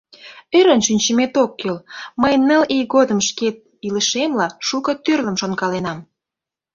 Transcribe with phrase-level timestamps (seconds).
[0.57, 1.77] Ӧрын шинчымет ок кӱл:
[2.21, 3.55] мый ныл ий годым шкет
[3.87, 5.99] илышемла шуко тӱрлым шонкаленам.